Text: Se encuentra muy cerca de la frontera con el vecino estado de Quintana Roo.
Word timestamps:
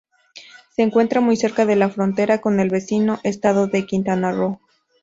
Se 0.75 0.81
encuentra 0.81 1.21
muy 1.21 1.35
cerca 1.37 1.67
de 1.67 1.75
la 1.75 1.87
frontera 1.89 2.41
con 2.41 2.59
el 2.59 2.69
vecino 2.69 3.19
estado 3.23 3.67
de 3.67 3.85
Quintana 3.85 4.31
Roo. 4.31 4.59